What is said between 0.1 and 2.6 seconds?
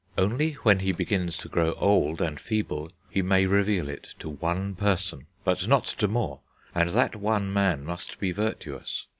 Only when he begins to grow old and